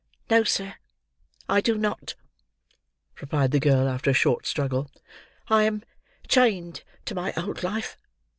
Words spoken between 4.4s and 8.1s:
struggle. "I am chained to my old life.